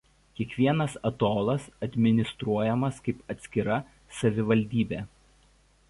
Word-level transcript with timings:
Kiekvienas 0.37 0.95
atolas 1.09 1.67
administruojamas 1.87 2.99
kaip 3.09 3.21
atskira 3.35 3.79
savivaldybė. 4.23 5.05